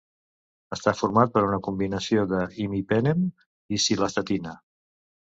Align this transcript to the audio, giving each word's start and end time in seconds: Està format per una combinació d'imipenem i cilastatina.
Està 0.77 0.93
format 1.01 1.33
per 1.35 1.43
una 1.47 1.59
combinació 1.67 2.23
d'imipenem 2.31 3.21
i 3.79 3.81
cilastatina. 3.85 4.57